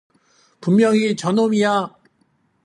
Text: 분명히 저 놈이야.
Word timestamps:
분명히 0.59 1.15
저 1.15 1.31
놈이야. 1.31 1.95